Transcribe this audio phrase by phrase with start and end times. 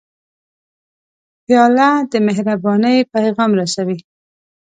[1.45, 3.97] پیاله د مهربانۍ پیغام رسوي.